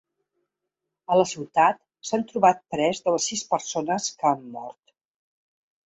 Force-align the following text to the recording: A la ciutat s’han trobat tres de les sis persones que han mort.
A 1.15 1.17
la 1.21 1.25
ciutat 1.33 1.81
s’han 2.11 2.25
trobat 2.33 2.65
tres 2.77 3.05
de 3.05 3.17
les 3.17 3.31
sis 3.33 3.47
persones 3.55 4.13
que 4.17 4.33
han 4.35 4.45
mort. 4.59 4.99